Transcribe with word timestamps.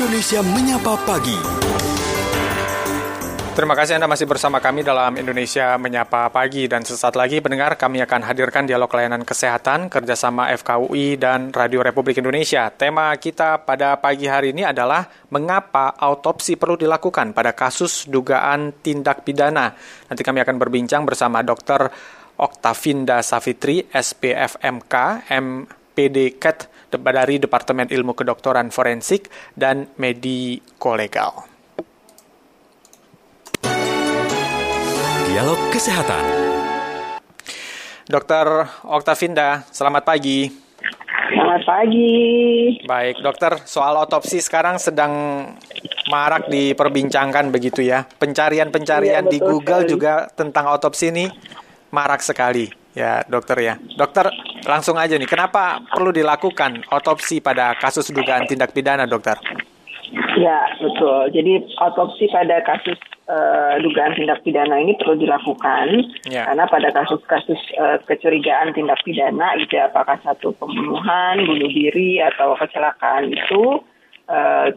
Indonesia 0.00 0.40
Menyapa 0.40 0.96
Pagi. 1.04 1.36
Terima 3.52 3.76
kasih 3.76 4.00
Anda 4.00 4.08
masih 4.08 4.24
bersama 4.24 4.56
kami 4.56 4.80
dalam 4.80 5.12
Indonesia 5.20 5.76
Menyapa 5.76 6.32
Pagi 6.32 6.64
dan 6.64 6.88
sesaat 6.88 7.20
lagi 7.20 7.44
pendengar 7.44 7.76
kami 7.76 8.00
akan 8.00 8.24
hadirkan 8.24 8.64
dialog 8.64 8.88
layanan 8.88 9.28
kesehatan 9.28 9.92
kerjasama 9.92 10.56
FKUI 10.56 11.20
dan 11.20 11.52
Radio 11.52 11.84
Republik 11.84 12.16
Indonesia. 12.16 12.72
Tema 12.72 13.12
kita 13.20 13.60
pada 13.60 14.00
pagi 14.00 14.24
hari 14.24 14.56
ini 14.56 14.64
adalah 14.64 15.04
mengapa 15.28 15.92
autopsi 15.92 16.56
perlu 16.56 16.80
dilakukan 16.80 17.36
pada 17.36 17.52
kasus 17.52 18.08
dugaan 18.08 18.80
tindak 18.80 19.20
pidana. 19.28 19.76
Nanti 20.08 20.24
kami 20.24 20.40
akan 20.40 20.56
berbincang 20.56 21.04
bersama 21.04 21.44
Dr. 21.44 21.92
Oktavinda 22.40 23.20
Safitri, 23.20 23.84
SPFMK, 23.92 25.28
MPD 25.28 26.40
CAT 26.40 26.79
dari 26.98 27.38
Departemen 27.38 27.86
Ilmu 27.86 28.18
Kedokteran 28.18 28.74
Forensik 28.74 29.30
dan 29.54 29.86
Mediko 30.00 30.98
Legal. 30.98 31.46
Dialog 35.30 35.60
Kesehatan. 35.70 36.24
Dokter 38.10 38.66
Oktavinda, 38.82 39.62
selamat 39.70 40.02
pagi. 40.02 40.50
Selamat 41.30 41.62
pagi. 41.62 42.10
Baik, 42.82 43.22
dokter, 43.22 43.62
soal 43.62 43.94
otopsi 44.02 44.42
sekarang 44.42 44.82
sedang 44.82 45.12
marak 46.10 46.50
diperbincangkan 46.50 47.54
begitu 47.54 47.86
ya. 47.86 48.02
Pencarian-pencarian 48.02 49.30
Iya, 49.30 49.30
di 49.30 49.38
Google 49.38 49.86
sekali. 49.86 49.92
juga 49.94 50.26
tentang 50.34 50.74
otopsi 50.74 51.14
ini 51.14 51.30
marak 51.94 52.18
sekali 52.26 52.79
ya, 52.94 53.22
dokter 53.26 53.56
ya. 53.60 53.74
Dokter, 53.96 54.30
langsung 54.66 54.96
aja 54.98 55.14
nih, 55.16 55.28
kenapa 55.28 55.82
perlu 55.90 56.10
dilakukan 56.10 56.84
otopsi 56.90 57.38
pada 57.42 57.74
kasus 57.78 58.10
dugaan 58.10 58.46
tindak 58.46 58.74
pidana, 58.74 59.06
dokter? 59.06 59.38
Ya, 60.40 60.58
betul. 60.82 61.30
Jadi 61.30 61.70
otopsi 61.78 62.26
pada 62.32 62.58
kasus 62.66 62.98
eh, 63.30 63.74
dugaan 63.78 64.18
tindak 64.18 64.42
pidana 64.42 64.74
ini 64.82 64.98
perlu 64.98 65.14
dilakukan 65.22 65.86
Ya. 66.26 66.50
karena 66.50 66.66
pada 66.66 66.88
kasus-kasus 66.90 67.60
eh, 67.78 67.98
kecurigaan 68.10 68.74
tindak 68.74 68.98
pidana 69.06 69.54
gitu 69.62 69.78
ya, 69.78 69.86
apakah 69.86 70.18
satu 70.26 70.50
pembunuhan, 70.58 71.46
bunuh 71.46 71.70
diri 71.70 72.18
atau 72.22 72.58
kecelakaan 72.58 73.30
itu 73.30 73.62
eh, 74.30 74.74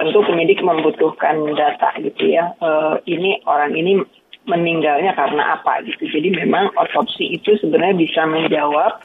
tentu 0.00 0.18
penyidik 0.26 0.64
membutuhkan 0.64 1.44
data 1.54 1.92
gitu 2.00 2.24
ya. 2.32 2.56
Eh, 2.56 2.94
ini 3.04 3.44
orang 3.44 3.76
ini 3.76 4.00
meninggalnya 4.44 5.16
karena 5.16 5.56
apa 5.56 5.84
gitu. 5.88 6.08
Jadi 6.08 6.32
memang 6.44 6.72
otopsi 6.76 7.36
itu 7.40 7.56
sebenarnya 7.60 7.96
bisa 7.96 8.28
menjawab 8.28 9.00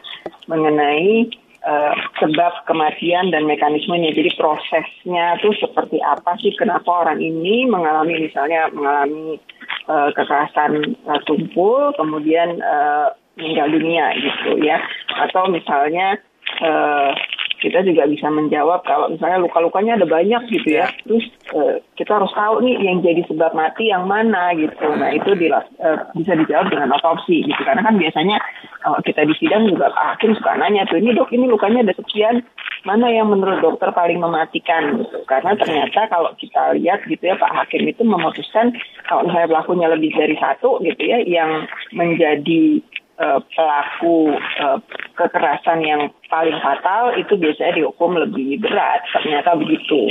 mengenai 0.52 1.32
eh, 1.64 1.94
sebab 2.20 2.68
kematian 2.68 3.32
dan 3.32 3.48
mekanismenya. 3.48 4.12
Jadi 4.16 4.36
prosesnya 4.36 5.40
tuh 5.40 5.56
seperti 5.56 6.04
apa 6.04 6.36
sih? 6.44 6.52
Kenapa 6.60 7.08
orang 7.08 7.24
ini 7.24 7.64
mengalami 7.68 8.28
misalnya 8.28 8.68
mengalami 8.76 9.40
eh, 9.88 10.10
kekerasan 10.16 10.96
eh, 10.96 11.22
tumpul, 11.24 11.96
kemudian 11.96 12.60
eh, 12.60 13.08
meninggal 13.40 13.68
dunia 13.72 14.12
gitu 14.20 14.60
ya? 14.60 14.84
Atau 15.24 15.48
misalnya 15.48 16.20
eh, 16.60 17.12
kita 17.60 17.84
juga 17.84 18.08
bisa 18.08 18.32
menjawab 18.32 18.82
kalau 18.88 19.12
misalnya 19.12 19.44
luka-lukanya 19.44 20.00
ada 20.00 20.08
banyak 20.08 20.42
gitu 20.50 20.80
ya. 20.80 20.88
Terus 21.04 21.26
eh, 21.54 21.76
kita 22.00 22.18
harus 22.18 22.32
tahu 22.32 22.64
nih 22.64 22.76
yang 22.80 23.04
jadi 23.04 23.22
sebab 23.28 23.52
mati 23.52 23.92
yang 23.92 24.08
mana 24.08 24.56
gitu. 24.56 24.88
Nah 24.96 25.12
itu 25.12 25.36
dila- 25.36 25.68
eh, 25.80 26.00
bisa 26.16 26.34
dijawab 26.40 26.72
dengan 26.72 26.96
otopsi 26.96 27.44
gitu. 27.44 27.62
Karena 27.62 27.84
kan 27.84 28.00
biasanya 28.00 28.38
kalau 28.80 29.00
kita 29.04 29.28
di 29.28 29.36
sidang 29.36 29.68
juga 29.68 29.92
Hakim 29.92 30.34
suka 30.40 30.56
nanya 30.56 30.88
tuh 30.88 31.04
ini 31.04 31.12
dok 31.12 31.30
ini 31.36 31.46
lukanya 31.52 31.84
ada 31.84 31.94
sekian 32.00 32.42
mana 32.88 33.12
yang 33.12 33.28
menurut 33.28 33.60
dokter 33.60 33.92
paling 33.92 34.24
mematikan 34.24 35.04
gitu. 35.04 35.20
Karena 35.28 35.52
ternyata 35.60 36.08
kalau 36.08 36.32
kita 36.40 36.80
lihat 36.80 37.04
gitu 37.06 37.20
ya 37.20 37.36
Pak 37.36 37.52
Hakim 37.52 37.84
itu 37.84 38.08
memutuskan 38.08 38.72
kalau 39.06 39.28
misalnya 39.28 39.52
pelakunya 39.52 39.88
lebih 39.92 40.12
dari 40.16 40.36
satu 40.40 40.80
gitu 40.80 41.04
ya 41.04 41.20
yang 41.28 41.68
menjadi 41.92 42.80
eh, 43.20 43.40
pelaku 43.54 44.34
eh, 44.36 44.80
kekerasan 45.20 45.80
yang 45.84 46.02
paling 46.32 46.56
fatal 46.64 47.14
itu 47.20 47.36
biasanya 47.36 47.84
dihukum 47.84 48.16
lebih 48.16 48.64
berat 48.64 49.04
ternyata 49.12 49.54
begitu 49.60 50.10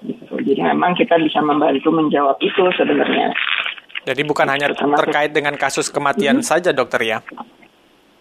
Gitu. 0.00 0.32
jadi 0.32 0.72
memang 0.72 0.96
kita 0.96 1.20
bisa 1.20 1.44
membantu 1.44 1.92
menjawab 1.92 2.40
itu 2.40 2.62
sebenarnya 2.72 3.36
Jadi 4.00 4.24
bukan 4.24 4.48
hanya 4.48 4.72
terkait 4.72 5.28
dengan 5.36 5.52
kasus 5.60 5.92
kematian 5.92 6.40
saja, 6.40 6.72
dokter 6.72 7.04
ya? 7.04 7.18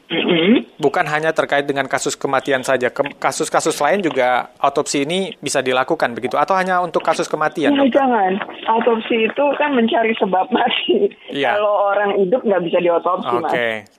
Mm-mm. 0.09 0.66
Bukan 0.75 1.06
hanya 1.06 1.30
terkait 1.30 1.64
dengan 1.64 1.86
kasus 1.86 2.14
kematian 2.14 2.59
saja, 2.59 2.90
Kem- 2.90 3.14
kasus-kasus 3.14 3.78
lain 3.78 4.02
juga 4.02 4.50
otopsi 4.58 5.03
ini 5.03 5.38
bisa 5.38 5.59
dilakukan 5.59 6.12
begitu, 6.12 6.34
atau 6.34 6.53
hanya 6.53 6.80
untuk 6.80 7.00
kasus 7.00 7.25
kematian? 7.25 7.70
Ya, 7.70 7.78
dokter? 7.78 7.94
jangan 7.96 8.31
autopsi 8.66 9.16
itu 9.24 9.44
kan 9.56 9.70
mencari 9.72 10.12
sebab 10.16 10.50
mati 10.50 11.14
Iya. 11.30 11.53
kalau 11.53 11.74
orang 11.88 12.18
hidup 12.18 12.42
nggak 12.42 12.64
bisa 12.64 12.78
diotopsi 12.80 13.30
Oke, 13.31 13.40
mas 13.40 13.53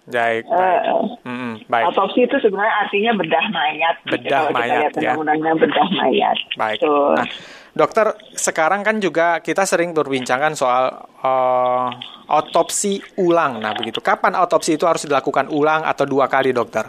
baik, 0.09 0.43
baik. 0.45 0.83
Mm-mm, 1.23 1.53
baik. 1.65 1.85
Autopsi 1.87 2.21
itu 2.21 2.37
sebenarnya 2.39 2.75
artinya 2.81 3.13
bedah 3.15 3.47
mayat. 3.49 3.97
gitu, 4.01 4.11
Bedah 4.13 4.31
kalau 4.37 4.51
mayat, 4.51 4.61
kita 4.61 4.75
lihat 4.75 4.93
ya. 4.93 4.99
undang-undangnya 5.15 5.55
bedah 5.57 5.89
mayat. 5.95 6.39
Baik. 6.57 6.79
Betul. 6.83 7.15
Nah, 7.15 7.29
dokter, 7.75 8.15
sekarang 8.35 8.83
kan 8.83 8.99
juga 8.99 9.39
kita 9.39 9.63
sering 9.63 9.95
berbincangkan 9.95 10.53
soal 10.59 10.91
eh, 11.23 11.89
otopsi 12.31 12.99
ulang. 13.19 13.63
Nah, 13.63 13.75
begitu. 13.75 14.03
Kapan 14.03 14.39
otopsi 14.39 14.75
itu 14.75 14.87
harus 14.87 15.07
dilakukan 15.07 15.51
ulang 15.51 15.87
atau 15.87 16.07
dua 16.07 16.27
kali, 16.27 16.51
dokter? 16.55 16.87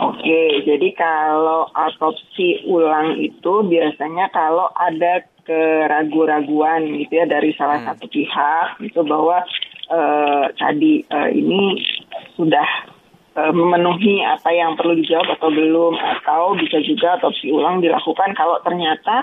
Oke, 0.00 0.64
jadi 0.64 0.88
kalau 0.96 1.68
autopsi 1.76 2.64
ulang 2.64 3.20
itu 3.20 3.52
biasanya 3.68 4.32
kalau 4.32 4.72
ada 4.72 5.28
keraguan-raguan 5.44 6.88
gitu 7.00 7.20
ya 7.20 7.26
dari 7.28 7.52
salah 7.56 7.82
satu 7.84 8.06
pihak 8.08 8.80
itu 8.80 9.00
bahwa 9.04 9.44
eh, 9.92 10.44
tadi 10.56 11.04
eh, 11.04 11.30
ini 11.36 11.80
sudah 12.36 12.96
memenuhi 13.40 14.20
apa 14.26 14.50
yang 14.52 14.74
perlu 14.74 14.98
dijawab 15.00 15.38
atau 15.38 15.48
belum 15.54 15.94
atau 15.96 16.52
bisa 16.58 16.82
juga 16.82 17.16
otopsi 17.16 17.48
ulang 17.54 17.78
dilakukan 17.78 18.34
kalau 18.34 18.58
ternyata 18.66 19.22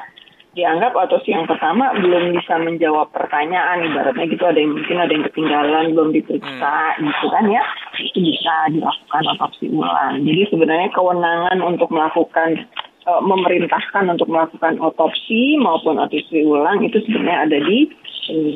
dianggap 0.58 0.98
otopsi 0.98 1.38
yang 1.38 1.46
pertama 1.46 1.94
belum 2.02 2.34
bisa 2.34 2.58
menjawab 2.58 3.14
pertanyaan 3.14 3.86
ibaratnya 3.86 4.26
gitu 4.26 4.42
ada 4.42 4.58
yang 4.58 4.74
mungkin 4.74 4.98
ada 4.98 5.14
yang 5.14 5.26
ketinggalan 5.30 5.86
belum 5.94 6.10
diperiksa 6.18 6.76
gitu 6.98 7.26
kan 7.30 7.46
ya. 7.46 7.62
Itu 8.02 8.20
bisa 8.26 8.54
dilakukan 8.74 9.24
otopsi 9.38 9.70
ulang. 9.70 10.26
Jadi 10.26 10.42
sebenarnya 10.50 10.90
kewenangan 10.98 11.58
untuk 11.62 11.94
melakukan 11.94 12.66
eh, 13.06 13.22
memerintahkan 13.22 14.04
untuk 14.10 14.26
melakukan 14.26 14.82
otopsi 14.82 15.62
maupun 15.62 16.02
otopsi 16.02 16.42
ulang 16.42 16.82
itu 16.82 16.98
sebenarnya 17.06 17.46
ada 17.46 17.58
di 17.62 17.80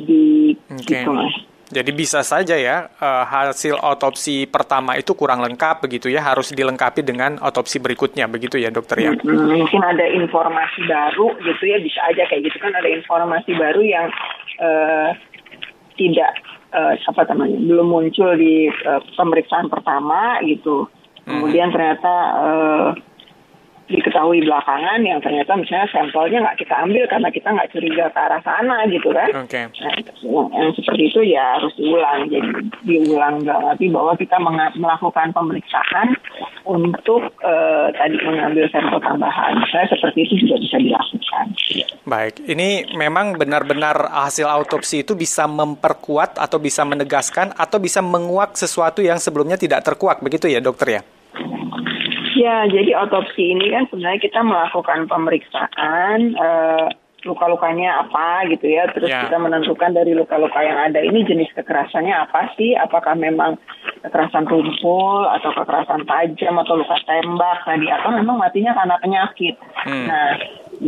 di 0.10 0.26
Oke. 0.74 0.90
gitu 0.90 1.14
mas 1.14 1.51
Jadi 1.72 1.92
bisa 1.96 2.20
saja 2.22 2.60
ya 2.60 2.92
eh, 2.92 3.24
hasil 3.26 3.80
otopsi 3.80 4.46
pertama 4.46 5.00
itu 5.00 5.16
kurang 5.16 5.40
lengkap 5.42 5.88
begitu 5.88 6.12
ya, 6.12 6.20
harus 6.20 6.52
dilengkapi 6.52 7.02
dengan 7.02 7.40
otopsi 7.40 7.80
berikutnya 7.80 8.28
begitu 8.28 8.60
ya, 8.60 8.68
dokter 8.70 9.00
ya. 9.00 9.12
Hmm, 9.16 9.56
mungkin 9.56 9.82
ada 9.82 10.06
informasi 10.06 10.84
baru 10.86 11.32
gitu 11.40 11.64
ya 11.64 11.80
bisa 11.80 12.00
aja 12.12 12.28
kayak 12.28 12.52
gitu 12.52 12.58
kan 12.60 12.76
ada 12.76 12.90
informasi 12.92 13.56
baru 13.56 13.82
yang 13.82 14.08
eh, 14.60 15.10
tidak 15.96 16.32
eh, 16.76 16.94
apa 17.00 17.22
namanya 17.32 17.58
belum 17.60 17.88
muncul 17.88 18.36
di 18.36 18.68
eh, 18.68 19.02
pemeriksaan 19.16 19.72
pertama 19.72 20.40
gitu 20.44 20.88
kemudian 21.22 21.70
ternyata 21.70 22.14
eh, 22.42 22.88
diketahui 23.92 24.42
belakangan 24.48 25.00
yang 25.04 25.20
ternyata 25.20 25.60
misalnya 25.60 25.88
sampelnya 25.92 26.40
nggak 26.48 26.60
kita 26.64 26.76
ambil 26.80 27.04
karena 27.12 27.30
kita 27.30 27.48
nggak 27.52 27.72
curiga 27.76 28.06
ke 28.10 28.20
arah 28.20 28.42
sana 28.42 28.88
gitu 28.88 29.10
kan 29.12 29.32
Oke. 29.42 29.62
Nah, 29.68 29.96
yang, 30.00 30.48
yang 30.54 30.72
seperti 30.78 31.04
itu 31.10 31.22
ya 31.34 31.58
harus 31.58 31.74
diulang. 31.76 32.30
Jadi 32.30 32.50
diulang 32.86 33.44
berarti 33.44 33.86
bahwa 33.90 34.14
kita 34.16 34.38
melakukan 34.78 35.28
pemeriksaan 35.34 36.08
untuk 36.64 37.34
eh, 37.42 37.88
tadi 37.96 38.16
mengambil 38.22 38.66
sampel 38.70 39.00
tambahan. 39.02 39.60
Misalnya 39.60 39.88
seperti 39.92 40.20
itu 40.30 40.34
juga 40.46 40.56
bisa 40.62 40.78
dilakukan. 40.78 41.46
Baik, 42.06 42.36
ini 42.48 42.86
memang 42.96 43.36
benar-benar 43.36 44.10
hasil 44.28 44.46
autopsi 44.46 45.04
itu 45.04 45.18
bisa 45.18 45.46
memperkuat 45.50 46.38
atau 46.38 46.58
bisa 46.62 46.86
menegaskan 46.86 47.54
atau 47.58 47.78
bisa 47.82 48.00
menguak 48.00 48.56
sesuatu 48.56 49.04
yang 49.04 49.18
sebelumnya 49.18 49.58
tidak 49.58 49.84
terkuak 49.86 50.22
begitu 50.22 50.48
ya, 50.48 50.62
dokter 50.62 51.02
ya? 51.02 51.04
Ya, 52.42 52.66
jadi 52.66 52.98
otopsi 52.98 53.54
ini 53.54 53.70
kan 53.70 53.86
sebenarnya 53.94 54.18
kita 54.18 54.42
melakukan 54.42 55.06
pemeriksaan 55.06 56.34
eh, 56.34 56.88
luka-lukanya 57.22 58.02
apa 58.02 58.50
gitu 58.50 58.66
ya, 58.66 58.90
terus 58.90 59.14
Ya. 59.14 59.30
kita 59.30 59.38
menentukan 59.38 59.94
dari 59.94 60.18
luka-luka 60.18 60.58
yang 60.66 60.90
ada 60.90 61.06
ini 61.06 61.22
jenis 61.22 61.54
kekerasannya 61.54 62.18
apa 62.18 62.50
sih? 62.58 62.74
Apakah 62.74 63.14
memang 63.14 63.62
kekerasan 64.02 64.50
tumpul 64.50 65.30
atau 65.30 65.54
kekerasan 65.54 66.02
tajam 66.10 66.58
atau 66.58 66.82
luka 66.82 66.98
tembak 67.06 67.62
tadi 67.62 67.88
atau 67.94 68.10
memang 68.10 68.42
matinya 68.42 68.74
karena 68.74 68.98
penyakit? 68.98 69.56
Hmm. 69.86 70.10
Nah, 70.10 70.34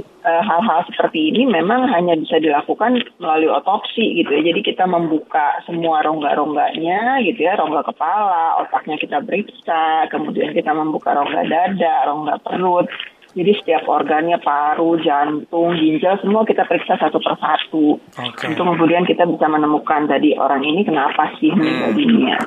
eh, 0.01 0.43
hal-hal 0.43 0.81
seperti 0.89 1.29
ini 1.29 1.45
memang 1.45 1.85
hanya 1.91 2.17
bisa 2.17 2.41
dilakukan 2.41 2.97
melalui 3.21 3.51
otopsi 3.53 4.23
gitu 4.23 4.31
ya. 4.33 4.41
Jadi 4.53 4.61
kita 4.73 4.89
membuka 4.89 5.61
semua 5.69 6.01
rongga-rongganya 6.01 7.21
gitu 7.21 7.45
ya, 7.45 7.53
rongga 7.59 7.85
kepala, 7.85 8.65
otaknya 8.65 8.97
kita 8.97 9.21
periksa, 9.21 10.09
kemudian 10.09 10.51
kita 10.57 10.73
membuka 10.73 11.13
rongga 11.13 11.45
dada, 11.45 11.95
rongga 12.09 12.35
perut, 12.41 12.89
Jadi 13.33 13.51
setiap 13.57 13.89
organnya 13.89 14.37
paru, 14.37 15.01
jantung, 15.01 15.73
ginjal 15.73 16.21
semua 16.21 16.45
kita 16.45 16.69
periksa 16.69 17.01
satu 17.01 17.17
persatu. 17.17 17.97
Oke. 17.97 18.45
Untuk 18.45 18.61
kemudian 18.61 19.09
kita 19.09 19.25
bisa 19.25 19.49
menemukan 19.49 20.05
tadi 20.05 20.37
orang 20.37 20.61
ini 20.61 20.85
kenapa 20.85 21.33
sih 21.41 21.49
meninggal 21.49 21.97
dunia. 21.97 22.37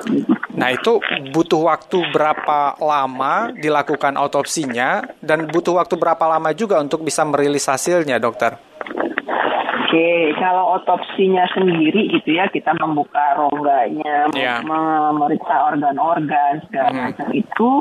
Nah 0.55 0.71
itu 0.71 1.03
butuh 1.35 1.67
waktu 1.67 1.99
berapa 2.15 2.79
lama 2.79 3.50
dilakukan 3.59 4.15
autopsinya 4.15 5.03
dan 5.19 5.50
butuh 5.50 5.75
waktu 5.75 5.99
berapa 5.99 6.23
lama 6.23 6.55
juga 6.55 6.79
untuk 6.79 7.03
bisa 7.03 7.27
merilis 7.27 7.67
hasilnya 7.67 8.23
dokter? 8.23 8.55
Oke, 9.96 10.37
kalau 10.37 10.76
otopsinya 10.76 11.48
sendiri 11.56 12.12
gitu 12.12 12.37
ya, 12.37 12.52
kita 12.52 12.76
membuka 12.76 13.32
rongganya, 13.32 14.28
Ya. 14.37 14.60
mem- 14.60 15.16
memeriksa 15.16 15.72
organ-organ 15.72 16.60
segala 16.69 16.93
Hmm. 16.93 17.02
macam 17.08 17.32
itu 17.32 17.81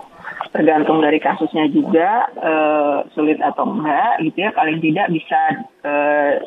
tergantung 0.55 1.03
dari 1.03 1.19
kasusnya 1.19 1.67
juga 1.75 2.31
eh, 2.39 3.03
sulit 3.11 3.43
atau 3.43 3.67
enggak 3.67 4.23
gitu 4.23 4.47
ya. 4.47 4.55
Paling 4.55 4.79
tidak 4.79 5.11
bisa 5.11 5.39
eh, 5.83 6.39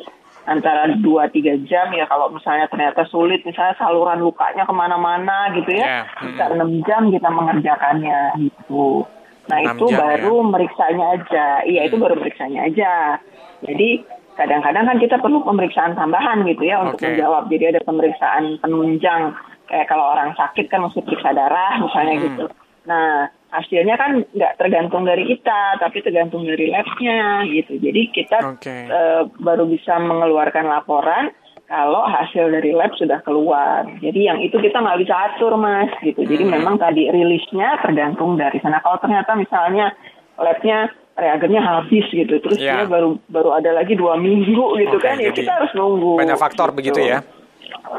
antara 0.49 0.89
2-3 0.89 1.61
jam 1.69 1.93
ya 1.93 2.09
kalau 2.09 2.33
misalnya 2.33 2.65
ternyata 2.65 3.05
sulit 3.05 3.45
misalnya 3.45 3.77
saluran 3.77 4.25
lukanya 4.25 4.65
ke 4.65 4.73
mana-mana 4.73 5.53
gitu 5.53 5.69
Ya, 5.69 5.85
ya, 5.85 6.01
bisa 6.17 6.49
6 6.49 6.81
jam 6.81 7.13
kita 7.13 7.29
mengerjakannya 7.29 8.41
gitu. 8.41 9.05
Nah 9.45 9.57
6 9.61 9.77
itu 9.77 9.85
jam, 9.93 10.01
baru 10.01 10.35
meriksanya 10.49 11.05
aja, 11.13 11.61
iya 11.61 11.85
itu 11.85 12.01
baru 12.01 12.17
meriksanya 12.17 12.65
aja. 12.65 13.21
Jadi 13.61 14.17
kadang-kadang 14.39 14.87
kan 14.87 14.97
kita 14.97 15.19
perlu 15.19 15.43
pemeriksaan 15.43 15.99
tambahan 15.99 16.47
gitu 16.47 16.63
ya 16.63 16.79
untuk 16.79 17.03
Oke. 17.03 17.11
menjawab. 17.11 17.51
Jadi 17.51 17.75
ada 17.75 17.81
pemeriksaan 17.83 18.63
penunjang 18.63 19.35
kayak 19.67 19.91
kalau 19.91 20.15
orang 20.15 20.31
sakit 20.33 20.71
kan 20.71 20.87
mesti 20.87 21.03
periksa 21.03 21.35
darah 21.35 21.75
misalnya 21.77 22.15
Hmm. 22.15 22.23
gitu. 22.23 22.43
Nah 22.87 23.27
hasilnya 23.51 23.99
kan 23.99 24.23
nggak 24.31 24.55
tergantung 24.55 25.03
dari 25.03 25.27
kita, 25.27 25.77
tapi 25.77 25.99
tergantung 25.99 26.47
dari 26.47 26.71
labnya 26.71 27.43
gitu. 27.51 27.75
Jadi 27.77 28.01
kita 28.15 28.37
Oke. 28.55 28.71
eh, 28.87 29.21
baru 29.43 29.67
bisa 29.67 29.99
mengeluarkan 29.99 30.65
laporan 30.65 31.35
kalau 31.67 32.01
hasil 32.01 32.49
dari 32.49 32.73
lab 32.73 32.95
sudah 32.97 33.21
keluar. 33.21 33.85
Jadi 34.01 34.25
yang 34.25 34.39
itu 34.41 34.57
kita 34.57 34.81
nggak 34.81 35.05
bisa 35.05 35.13
atur 35.29 35.53
mas 35.53 35.91
gitu. 36.01 36.25
Jadi 36.25 36.47
Hmm. 36.47 36.55
memang 36.57 36.75
tadi 36.79 37.11
rilisnya 37.11 37.77
tergantung 37.83 38.39
dari 38.39 38.57
sana. 38.63 38.81
Kalau 38.81 38.97
ternyata 38.97 39.37
misalnya 39.37 39.93
labnya 40.39 40.89
reagennya 41.19 41.61
habis 41.61 42.07
gitu, 42.09 42.39
terus 42.39 42.57
Ya. 42.57 42.81
dia 42.81 42.85
baru 42.87 43.19
baru 43.27 43.55
ada 43.55 43.75
lagi 43.75 43.93
dua 43.93 44.15
minggu 44.15 44.79
gitu 44.79 44.97
Oke, 44.97 45.05
kan, 45.05 45.19
ya 45.19 45.31
kita 45.31 45.51
harus 45.51 45.71
nunggu. 45.75 46.17
Banyak 46.17 46.39
faktor 46.39 46.71
gitu. 46.71 46.77
begitu 46.79 46.99
ya? 47.03 47.19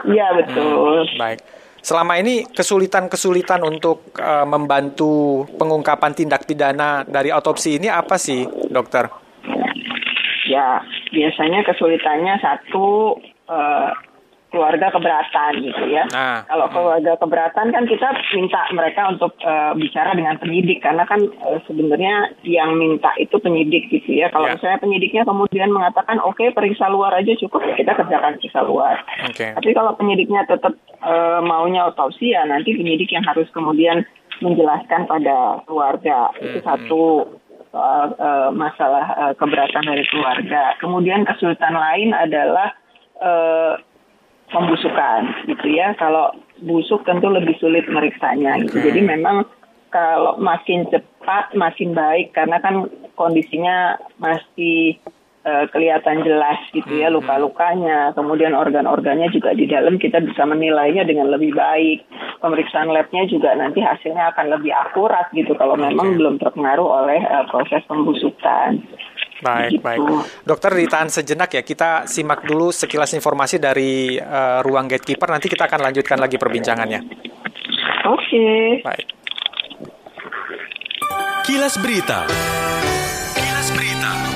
Iya 0.09 0.27
betul. 0.37 1.07
Baik. 1.17 1.41
Selama 1.81 2.21
ini 2.21 2.45
kesulitan-kesulitan 2.45 3.65
untuk 3.65 4.13
eh, 4.21 4.45
membantu 4.45 5.45
pengungkapan 5.57 6.13
tindak 6.13 6.45
pidana 6.45 7.05
dari 7.09 7.33
autopsi 7.33 7.81
ini 7.81 7.89
apa 7.89 8.21
sih, 8.21 8.45
dokter? 8.69 9.09
Ya 10.45 10.83
biasanya 11.09 11.65
kesulitannya 11.65 12.37
satu 12.41 13.17
eh, 13.49 13.91
keluarga 14.51 14.91
keberatan 14.91 15.63
gitu 15.63 15.85
ya. 15.89 16.05
Nah, 16.11 16.43
Kalau 16.45 16.67
keluarga 16.69 17.15
keberatan 17.17 17.71
kan 17.71 17.85
kita 17.87 18.09
minta 18.35 18.61
mereka 18.71 19.09
untuk 19.09 19.33
eh, 19.41 19.73
bicara 19.75 20.13
dengan 20.13 20.37
penyidik 20.37 20.83
karena 20.83 21.07
kan 21.07 21.23
eh, 21.23 21.59
sebenarnya 21.65 22.35
yang 22.43 22.75
minta 22.75 23.15
itu 23.17 23.39
penyidik 23.39 23.87
gitu 23.89 24.19
ya. 24.19 24.29
Kalau 24.29 24.51
Ya. 24.51 24.59
misalnya 24.59 24.83
penyidiknya 24.83 25.23
kemudian 25.23 25.71
mengatakan 25.71 26.19
oke 26.19 26.43
periksa 26.51 26.91
luar 26.91 27.15
aja 27.15 27.31
cukup 27.39 27.63
ya 27.63 27.75
kita 27.75 27.95
kerjakan 27.95 28.37
periksa 28.37 28.61
luar. 28.63 28.99
Oke. 29.25 29.55
Tapi 29.55 29.71
kalau 29.71 29.95
penyidiknya 29.95 30.43
tetap 30.45 30.75
eh, 31.01 31.41
maunya 31.41 31.87
otopsi 31.87 32.35
ya 32.35 32.43
nanti 32.45 32.75
penyidik 32.75 33.09
yang 33.09 33.23
harus 33.23 33.47
kemudian 33.55 34.03
menjelaskan 34.41 35.05
pada 35.07 35.61
keluarga 35.65 36.33
itu 36.41 36.59
Hmm. 36.59 36.67
satu 36.67 37.03
soal 37.71 38.11
eh, 38.19 38.51
masalah 38.51 39.05
eh, 39.15 39.35
keberatan 39.39 39.87
dari 39.87 40.03
keluarga. 40.11 40.75
Kemudian 40.83 41.23
kesulitan 41.23 41.79
lain 41.79 42.11
adalah 42.11 42.75
eh, 43.21 43.75
pembusukan 44.51 45.47
gitu 45.49 45.67
ya. 45.71 45.95
Kalau 45.97 46.35
busuk 46.61 47.03
tentu 47.09 47.31
lebih 47.33 47.57
sulit 47.59 47.89
meriksanya 47.89 48.61
gitu. 48.63 48.79
Jadi 48.79 49.01
memang 49.01 49.49
kalau 49.91 50.39
makin 50.39 50.87
cepat 50.87 51.55
makin 51.59 51.93
baik 51.95 52.31
karena 52.37 52.63
kan 52.63 52.87
kondisinya 53.19 53.99
masih 54.23 54.97
eh, 55.41 55.65
kelihatan 55.73 56.21
jelas 56.21 56.61
gitu 56.71 57.01
ya 57.01 57.09
Hmm. 57.09 57.17
luka-lukanya, 57.17 58.13
kemudian 58.13 58.53
organ-organnya 58.53 59.33
juga 59.33 59.57
di 59.57 59.65
dalam 59.65 59.97
kita 59.97 60.21
bisa 60.21 60.45
menilainya 60.45 61.03
dengan 61.09 61.33
lebih 61.33 61.57
baik. 61.57 62.05
Pemeriksaan 62.45 62.93
labnya 62.93 63.25
juga 63.25 63.57
nanti 63.57 63.81
hasilnya 63.81 64.37
akan 64.37 64.53
lebih 64.53 64.73
akurat 64.73 65.33
gitu 65.33 65.57
kalau 65.57 65.77
memang 65.81 66.13
Oke. 66.13 66.17
belum 66.21 66.35
terpengaruh 66.39 66.89
oleh 67.05 67.21
eh, 67.25 67.45
proses 67.49 67.83
pembusukan. 67.89 68.85
Baik, 69.41 69.81
Begitu. 69.81 69.85
baik. 69.85 70.01
Dokter 70.45 70.71
ditahan 70.77 71.09
sejenak 71.09 71.51
ya. 71.53 71.63
Kita 71.65 72.05
simak 72.05 72.45
dulu 72.45 72.69
sekilas 72.71 73.13
informasi 73.17 73.57
dari 73.57 74.15
eh, 74.17 74.59
ruang 74.61 74.87
gatekeeper. 74.87 75.29
Nanti 75.33 75.49
kita 75.49 75.67
akan 75.67 75.81
lanjutkan 75.91 76.21
lagi 76.21 76.37
perbincangannya. 76.37 77.01
Oke. 78.09 78.47
Baik. 78.85 79.07
Kilas 81.49 81.75
Berita. 81.83 82.29
Kilas 83.35 83.69
Berita. 83.75 84.30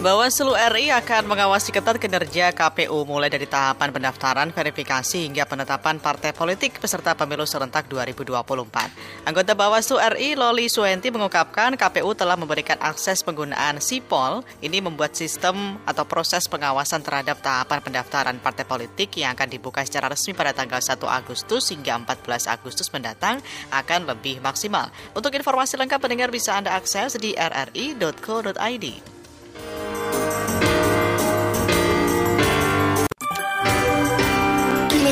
Bawaslu 0.00 0.56
RI 0.56 0.88
akan 0.96 1.28
mengawasi 1.28 1.76
ketat 1.76 2.00
kinerja 2.00 2.56
KPU 2.56 3.04
mulai 3.04 3.28
dari 3.28 3.44
tahapan 3.44 3.92
pendaftaran, 3.92 4.48
verifikasi 4.48 5.28
hingga 5.28 5.44
penetapan 5.44 6.00
partai 6.00 6.32
politik 6.32 6.80
peserta 6.80 7.12
pemilu 7.12 7.44
serentak 7.44 7.84
2024. 7.84 9.28
Anggota 9.28 9.52
Bawaslu 9.52 10.00
RI 10.00 10.40
Loli 10.40 10.72
Suenti 10.72 11.12
mengungkapkan 11.12 11.76
KPU 11.76 12.16
telah 12.16 12.32
memberikan 12.40 12.80
akses 12.80 13.20
penggunaan 13.20 13.76
SIPOL. 13.76 14.40
Ini 14.64 14.80
membuat 14.80 15.20
sistem 15.20 15.76
atau 15.84 16.08
proses 16.08 16.48
pengawasan 16.48 17.04
terhadap 17.04 17.44
tahapan 17.44 17.84
pendaftaran 17.84 18.40
partai 18.40 18.64
politik 18.64 19.20
yang 19.20 19.36
akan 19.36 19.52
dibuka 19.52 19.84
secara 19.84 20.08
resmi 20.08 20.32
pada 20.32 20.56
tanggal 20.56 20.80
1 20.80 20.96
Agustus 20.96 21.76
hingga 21.76 22.00
14 22.00 22.48
Agustus 22.48 22.88
mendatang 22.88 23.44
akan 23.68 24.08
lebih 24.08 24.40
maksimal. 24.40 24.88
Untuk 25.12 25.36
informasi 25.36 25.76
lengkap 25.76 26.00
pendengar 26.00 26.32
bisa 26.32 26.56
Anda 26.56 26.72
akses 26.72 27.20
di 27.20 27.36
rri.co.id. 27.36 29.19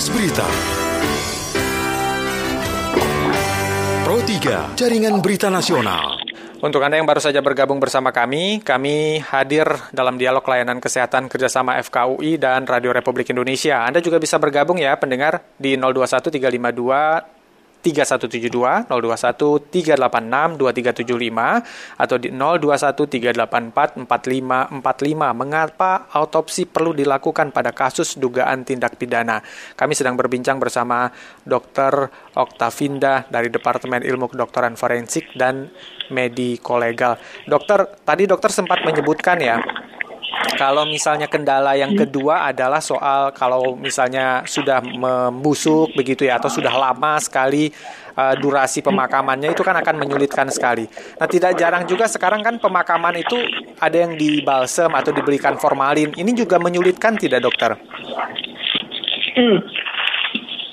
Berita. 0.08 0.46
Pro 4.08 4.18
3, 4.24 4.72
Jaringan 4.76 5.20
Berita 5.20 5.52
Nasional. 5.52 6.16
Untuk 6.58 6.82
Anda 6.82 6.98
yang 6.98 7.06
baru 7.06 7.22
saja 7.22 7.38
bergabung 7.38 7.78
bersama 7.78 8.10
kami, 8.10 8.64
kami 8.66 9.22
hadir 9.22 9.68
dalam 9.94 10.18
dialog 10.18 10.42
layanan 10.42 10.82
kesehatan 10.82 11.30
kerjasama 11.30 11.78
FKUI 11.84 12.34
dan 12.40 12.66
Radio 12.66 12.90
Republik 12.90 13.30
Indonesia. 13.30 13.86
Anda 13.86 14.02
juga 14.02 14.18
bisa 14.18 14.40
bergabung 14.42 14.80
ya, 14.80 14.98
pendengar, 14.98 15.44
di 15.54 15.78
021352 15.78 17.37
3172, 17.82 18.90
021 18.90 19.70
386 19.70 20.58
2375, 20.58 21.98
atau 21.98 22.16
di 22.18 22.28
021 22.34 23.06
384 23.06 24.06
4545. 24.06 25.38
Mengapa 25.38 26.10
autopsi 26.10 26.66
perlu 26.66 26.92
dilakukan 26.92 27.54
pada 27.54 27.70
kasus 27.70 28.18
dugaan 28.18 28.66
tindak 28.66 28.98
pidana? 28.98 29.40
Kami 29.78 29.94
sedang 29.94 30.18
berbincang 30.18 30.58
bersama 30.58 31.08
Dr. 31.46 32.10
Oktavinda 32.34 33.30
dari 33.30 33.48
Departemen 33.48 34.02
Ilmu 34.02 34.30
Kedokteran 34.30 34.74
Forensik 34.74 35.32
dan 35.38 35.70
Mediko 36.10 36.76
Legal. 36.80 37.18
Dokter, 37.46 37.84
tadi 38.02 38.24
dokter 38.26 38.50
sempat 38.50 38.82
menyebutkan 38.82 39.38
ya, 39.38 39.60
kalau 40.58 40.84
misalnya 40.84 41.30
kendala 41.30 41.78
yang 41.78 41.94
kedua 41.94 42.50
adalah 42.50 42.82
soal 42.82 43.30
kalau 43.32 43.78
misalnya 43.78 44.42
sudah 44.44 44.82
membusuk 44.82 45.94
begitu 45.94 46.26
ya 46.26 46.36
atau 46.36 46.50
sudah 46.50 46.74
lama 46.74 47.16
sekali 47.22 47.70
uh, 48.18 48.34
durasi 48.34 48.82
pemakamannya 48.82 49.54
itu 49.54 49.62
kan 49.62 49.78
akan 49.78 49.94
menyulitkan 50.02 50.50
sekali. 50.50 50.90
Nah, 51.16 51.30
tidak 51.30 51.54
jarang 51.54 51.86
juga 51.86 52.10
sekarang 52.10 52.42
kan 52.42 52.58
pemakaman 52.58 53.22
itu 53.22 53.38
ada 53.78 53.96
yang 53.96 54.18
dibalsem 54.18 54.90
atau 54.90 55.14
diberikan 55.14 55.54
formalin. 55.54 56.10
Ini 56.18 56.30
juga 56.34 56.58
menyulitkan 56.58 57.14
tidak, 57.14 57.46
dokter? 57.46 57.78
Hmm. 59.38 59.62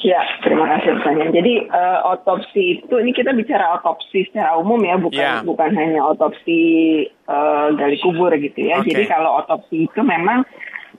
Ya, 0.05 0.21
terima 0.45 0.69
kasih 0.69 1.01
pertanyaan. 1.01 1.33
Jadi 1.33 1.53
eh, 1.65 1.99
otopsi 2.05 2.63
itu 2.77 2.93
ini 3.01 3.09
kita 3.09 3.33
bicara 3.33 3.73
otopsi 3.81 4.29
secara 4.29 4.53
umum 4.53 4.77
ya, 4.85 5.01
bukan 5.01 5.17
Ya. 5.17 5.41
bukan 5.41 5.73
hanya 5.73 6.05
otopsi 6.05 6.61
eh, 7.09 7.67
gali 7.73 7.97
kubur 7.97 8.29
gitu 8.37 8.59
ya. 8.69 8.85
Oke. 8.85 8.93
Jadi 8.93 9.09
kalau 9.09 9.41
otopsi 9.41 9.89
itu 9.89 10.01
memang 10.05 10.45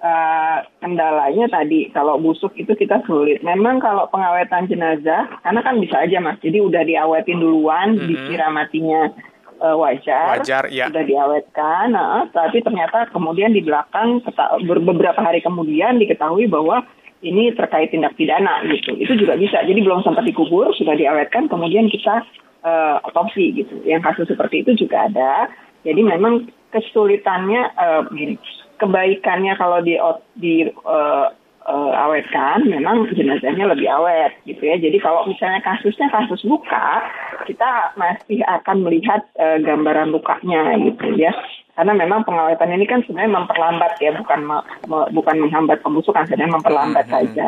eh, 0.03 0.57
kendalanya 0.83 1.47
tadi 1.47 1.87
kalau 1.95 2.19
busuk 2.19 2.51
itu 2.59 2.75
kita 2.75 2.99
sulit. 3.07 3.47
Memang 3.47 3.79
kalau 3.79 4.11
pengawetan 4.11 4.67
jenazah, 4.67 5.31
karena 5.41 5.61
kan 5.63 5.79
bisa 5.79 6.03
aja 6.03 6.19
mas. 6.19 6.43
Jadi 6.43 6.59
udah 6.59 6.83
diawetin 6.83 7.39
duluan, 7.39 7.95
Mhm. 7.95 8.11
dikira 8.11 8.51
matinya 8.51 9.15
eh, 9.57 9.73
wajar, 9.73 10.37
Wajar, 10.43 10.69
ya. 10.69 10.85
sudah 10.93 11.01
diawetkan, 11.01 11.97
nah, 11.97 12.29
tapi 12.29 12.61
ternyata 12.61 13.09
kemudian 13.09 13.57
di 13.57 13.65
belakang 13.65 14.21
beberapa 14.85 15.17
hari 15.17 15.41
kemudian 15.41 15.97
diketahui 15.97 16.45
bahwa 16.45 16.85
ini 17.25 17.53
terkait 17.57 17.93
tindak 17.93 18.17
pidana 18.19 18.61
gitu. 18.69 18.93
Itu 18.97 19.17
juga 19.17 19.39
bisa. 19.41 19.65
Jadi 19.65 19.81
belum 19.81 20.05
sempat 20.05 20.25
dikubur, 20.29 20.73
sudah 20.77 20.93
diawetkan, 20.93 21.49
kemudian 21.49 21.89
kita 21.89 22.25
uh, 22.67 23.01
otopsi 23.07 23.57
gitu. 23.57 23.81
Yang 23.89 24.13
kasus 24.13 24.27
seperti 24.29 24.67
itu 24.67 24.87
juga 24.87 25.09
ada. 25.09 25.49
Jadi 25.87 26.03
memang 26.03 26.51
kesulitannya 26.75 27.63
uh, 27.79 28.03
kebaikannya 28.77 29.55
kalau 29.57 29.81
di 29.81 29.97
di 30.37 30.69
uh, 30.85 31.27
uh, 31.65 31.93
awetkan, 32.05 32.69
memang 32.69 33.09
jenazahnya 33.17 33.73
lebih 33.73 33.89
awet 33.89 34.37
gitu 34.45 34.61
ya. 34.61 34.77
Jadi 34.77 35.01
kalau 35.01 35.25
misalnya 35.25 35.65
kasusnya 35.65 36.13
kasus 36.13 36.45
luka, 36.45 37.01
kita 37.49 37.97
masih 37.97 38.45
akan 38.45 38.85
melihat 38.85 39.25
uh, 39.41 39.57
gambaran 39.63 40.13
lukanya 40.13 40.77
gitu 40.77 41.17
ya 41.17 41.33
karena 41.77 41.93
memang 41.93 42.25
pengawetan 42.25 42.73
ini 42.73 42.89
kan 42.89 43.05
sebenarnya 43.05 43.37
memperlambat 43.37 43.93
ya 44.01 44.17
bukan 44.17 44.41
me, 44.49 44.59
me, 44.89 44.99
bukan 45.13 45.37
menghambat 45.45 45.85
pembusukan 45.85 46.25
sebenarnya 46.25 46.57
memperlambat 46.57 47.05
hmm, 47.05 47.13
hmm. 47.13 47.25
saja. 47.29 47.47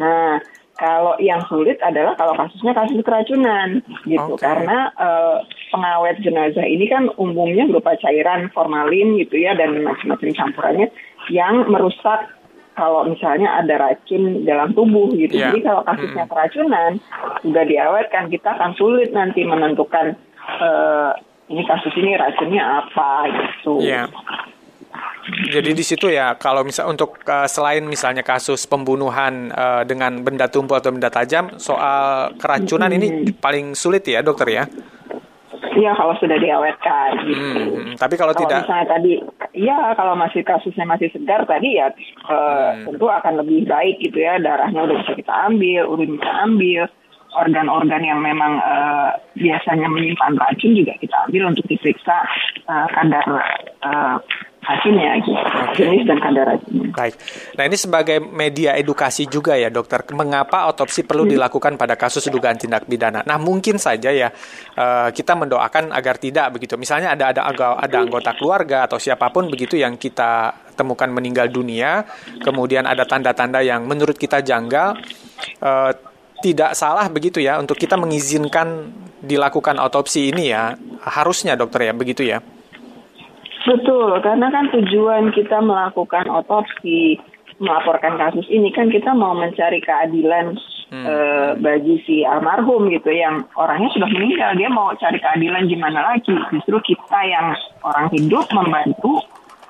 Nah 0.00 0.40
kalau 0.76 1.16
yang 1.20 1.40
sulit 1.48 1.80
adalah 1.80 2.12
kalau 2.20 2.36
kasusnya 2.36 2.76
kasus 2.76 3.00
keracunan 3.00 3.80
gitu 4.04 4.36
okay. 4.36 4.44
karena 4.44 4.92
uh, 5.00 5.40
pengawet 5.72 6.20
jenazah 6.20 6.64
ini 6.68 6.84
kan 6.88 7.08
umumnya 7.16 7.64
berupa 7.64 7.96
cairan 7.96 8.52
formalin 8.52 9.16
gitu 9.16 9.40
ya 9.40 9.56
dan 9.56 9.80
macam-macam 9.80 10.28
campurannya 10.36 10.88
yang 11.32 11.64
merusak 11.68 12.28
kalau 12.76 13.08
misalnya 13.08 13.56
ada 13.56 13.80
racun 13.80 14.44
dalam 14.44 14.76
tubuh 14.76 15.08
gitu. 15.16 15.40
Yeah. 15.40 15.48
Jadi 15.48 15.64
kalau 15.64 15.80
kasusnya 15.80 16.24
hmm. 16.28 16.32
keracunan 16.32 16.90
sudah 17.40 17.64
diawetkan 17.64 18.28
kita 18.28 18.48
akan 18.52 18.76
sulit 18.76 19.16
nanti 19.16 19.48
menentukan 19.48 20.12
uh, 20.60 21.16
ini 21.46 21.62
kasus 21.62 21.94
ini 21.94 22.18
racunnya 22.18 22.62
apa 22.82 23.10
gitu. 23.30 23.78
Iya. 23.78 24.10
Jadi 25.26 25.70
di 25.74 25.84
situ 25.84 26.06
ya 26.06 26.38
kalau 26.38 26.62
misal 26.62 26.86
untuk 26.86 27.18
uh, 27.26 27.50
selain 27.50 27.82
misalnya 27.82 28.22
kasus 28.22 28.62
pembunuhan 28.64 29.50
uh, 29.50 29.82
dengan 29.82 30.22
benda 30.22 30.46
tumpul 30.46 30.78
atau 30.78 30.94
benda 30.94 31.10
tajam, 31.10 31.58
soal 31.58 32.30
keracunan 32.38 32.90
hmm. 32.90 32.98
ini 32.98 33.08
paling 33.34 33.74
sulit 33.74 34.06
ya 34.06 34.22
dokter 34.22 34.46
ya? 34.46 34.64
Iya 35.76 35.92
kalau 35.98 36.14
sudah 36.22 36.38
diawetkan. 36.38 37.10
Gitu. 37.26 37.62
Hmm, 37.74 37.92
tapi 37.98 38.14
kalau, 38.16 38.32
kalau 38.32 38.42
tidak, 38.46 38.64
misalnya 38.64 38.86
tadi, 38.86 39.12
ya 39.52 39.78
kalau 39.98 40.14
masih 40.16 40.40
kasusnya 40.46 40.86
masih 40.88 41.10
segar 41.12 41.44
tadi 41.44 41.76
ya 41.76 41.90
uh, 42.30 42.72
hmm. 42.72 42.94
tentu 42.94 43.06
akan 43.10 43.34
lebih 43.44 43.66
baik 43.66 43.98
gitu 44.00 44.22
ya 44.22 44.38
darahnya 44.38 44.88
udah 44.88 44.96
bisa 45.04 45.12
kita 45.18 45.34
ambil, 45.50 45.82
urin 45.90 46.16
bisa 46.16 46.30
ambil 46.46 46.82
organ-organ 47.36 48.02
yang 48.02 48.20
memang 48.24 48.56
uh, 48.58 49.12
biasanya 49.36 49.86
menyimpan 49.92 50.32
racun 50.40 50.72
juga 50.72 50.96
kita 50.96 51.16
ambil 51.28 51.52
untuk 51.52 51.68
diperiksa 51.68 52.16
uh, 52.64 52.88
kadar 52.88 53.24
uh, 53.84 54.16
racunnya, 54.66 55.22
gitu. 55.22 55.32
jenis 55.78 56.02
dan 56.10 56.18
kadar 56.18 56.44
racunnya. 56.50 56.90
Baik. 56.90 57.14
Nah 57.54 57.64
ini 57.70 57.76
sebagai 57.78 58.18
media 58.18 58.74
edukasi 58.74 59.30
juga 59.30 59.54
ya 59.54 59.70
dokter, 59.70 60.02
mengapa 60.10 60.66
otopsi 60.66 61.06
perlu 61.06 61.22
hmm. 61.22 61.32
dilakukan 61.38 61.72
pada 61.78 61.94
kasus 61.94 62.26
dugaan 62.26 62.58
tindak 62.58 62.84
pidana? 62.90 63.22
Nah 63.22 63.38
mungkin 63.38 63.78
saja 63.78 64.10
ya 64.10 64.28
uh, 64.74 65.08
kita 65.14 65.38
mendoakan 65.38 65.94
agar 65.94 66.18
tidak 66.18 66.58
begitu. 66.58 66.74
Misalnya 66.74 67.14
ada 67.14 67.30
ada 67.30 67.46
ada 67.54 67.96
anggota 68.02 68.34
keluarga 68.34 68.90
atau 68.90 68.98
siapa 68.98 69.30
pun 69.30 69.46
begitu 69.46 69.78
yang 69.78 69.94
kita 69.94 70.66
temukan 70.74 71.08
meninggal 71.08 71.48
dunia, 71.48 72.04
kemudian 72.42 72.84
ada 72.84 73.06
tanda-tanda 73.06 73.62
yang 73.62 73.86
menurut 73.86 74.18
kita 74.18 74.42
janggal. 74.42 74.98
Uh, 75.62 75.92
tidak 76.44 76.76
salah 76.76 77.08
begitu 77.08 77.40
ya 77.40 77.56
untuk 77.56 77.76
kita 77.80 77.96
mengizinkan 77.96 78.92
dilakukan 79.24 79.80
otopsi 79.80 80.32
ini 80.32 80.52
ya? 80.52 80.76
Harusnya 81.00 81.56
dokter 81.56 81.88
ya 81.88 81.92
begitu 81.96 82.26
ya? 82.26 82.44
Betul 83.66 84.22
karena 84.22 84.46
kan 84.52 84.70
tujuan 84.70 85.34
kita 85.34 85.58
melakukan 85.58 86.30
otopsi 86.30 87.18
melaporkan 87.56 88.20
kasus 88.20 88.44
ini 88.52 88.68
kan 88.70 88.92
kita 88.92 89.16
mau 89.16 89.32
mencari 89.32 89.80
keadilan 89.80 90.60
hmm. 90.92 91.04
e, 91.08 91.14
bagi 91.58 91.96
si 92.04 92.16
almarhum 92.20 92.92
gitu 92.92 93.08
yang 93.08 93.48
orangnya 93.56 93.88
sudah 93.96 94.08
meninggal. 94.12 94.52
Dia 94.60 94.68
mau 94.68 94.92
cari 94.94 95.16
keadilan 95.16 95.64
gimana 95.66 96.14
lagi? 96.14 96.36
Justru 96.52 96.76
kita 96.84 97.20
yang 97.24 97.56
orang 97.80 98.12
hidup 98.12 98.44
membantu 98.52 99.24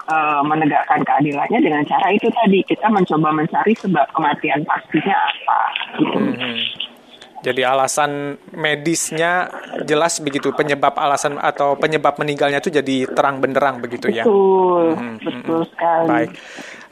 uh, 0.06 0.42
menegakkan 0.46 1.02
keadilannya 1.02 1.58
dengan 1.60 1.82
cara 1.86 2.08
itu 2.14 2.30
tadi 2.30 2.62
kita 2.66 2.86
mencoba 2.90 3.28
mencari 3.34 3.72
sebab 3.74 4.06
kematian 4.14 4.62
pastinya 4.66 5.14
apa 5.14 5.60
gitu. 5.98 6.18
Hmm. 6.18 6.58
Jadi 7.46 7.62
alasan 7.62 8.42
medisnya 8.58 9.46
jelas 9.86 10.18
begitu 10.18 10.50
penyebab 10.50 10.98
alasan 10.98 11.38
atau 11.38 11.78
penyebab 11.78 12.18
meninggalnya 12.18 12.58
itu 12.58 12.74
jadi 12.74 13.06
terang 13.06 13.38
benderang 13.38 13.78
begitu 13.78 14.10
ya. 14.10 14.26
Betul, 14.26 14.98
hmm, 14.98 14.98
hmm 14.98 15.16
betul 15.22 15.60
hmm. 15.62 15.70
sekali. 15.70 16.08
Baik. 16.10 16.30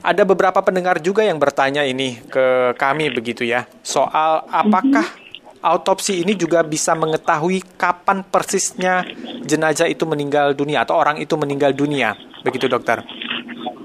Ada 0.04 0.22
beberapa 0.28 0.60
pendengar 0.60 1.00
juga 1.00 1.24
yang 1.24 1.40
bertanya 1.40 1.80
ini 1.80 2.20
ke 2.28 2.76
kami 2.76 3.08
begitu 3.08 3.40
ya 3.48 3.64
soal 3.80 4.44
apakah 4.52 5.00
mm-hmm. 5.00 5.23
Autopsi 5.64 6.20
ini 6.20 6.36
juga 6.36 6.60
bisa 6.60 6.92
mengetahui 6.92 7.64
kapan 7.80 8.20
persisnya 8.20 9.08
jenazah 9.48 9.88
itu 9.88 10.04
meninggal 10.04 10.52
dunia 10.52 10.84
atau 10.84 11.00
orang 11.00 11.16
itu 11.16 11.32
meninggal 11.40 11.72
dunia. 11.72 12.12
Begitu 12.44 12.68
dokter. 12.68 13.00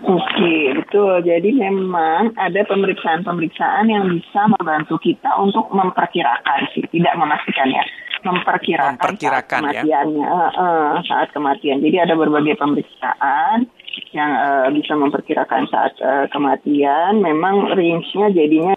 Oke, 0.10 0.74
betul. 0.74 1.22
Jadi 1.22 1.54
memang 1.54 2.34
ada 2.34 2.66
pemeriksaan-pemeriksaan 2.66 3.94
yang 3.94 4.10
bisa 4.10 4.42
membantu 4.58 4.98
kita 4.98 5.38
untuk 5.38 5.70
memperkirakan 5.70 6.66
sih, 6.74 6.82
tidak 6.90 7.14
memastikan 7.14 7.70
ya, 7.70 7.86
memperkirakan, 8.26 8.98
memperkirakan 8.98 9.62
saat 9.70 9.76
ya. 9.78 9.84
kematiannya, 9.86 10.26
ya. 10.26 10.50
uh, 10.58 10.94
saat 11.06 11.30
kematian. 11.30 11.78
Jadi 11.86 11.98
ada 12.02 12.18
berbagai 12.18 12.58
pemeriksaan 12.58 13.70
yang 14.10 14.32
uh, 14.34 14.68
bisa 14.74 14.98
memperkirakan 14.98 15.70
saat 15.70 15.94
uh, 16.02 16.26
kematian. 16.34 17.22
Memang 17.22 17.70
range-nya 17.78 18.34
jadinya 18.34 18.74